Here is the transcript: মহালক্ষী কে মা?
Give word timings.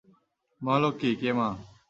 মহালক্ষী 0.61 1.09
কে 1.21 1.29
মা? 1.37 1.47